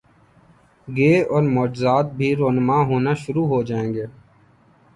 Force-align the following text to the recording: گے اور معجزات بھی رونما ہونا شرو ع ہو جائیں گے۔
گے 0.87 1.11
اور 1.23 1.43
معجزات 1.55 2.05
بھی 2.17 2.29
رونما 2.35 2.77
ہونا 2.87 3.13
شرو 3.21 3.43
ع 3.45 3.49
ہو 3.49 3.59
جائیں 3.69 3.91
گے۔ 3.93 4.05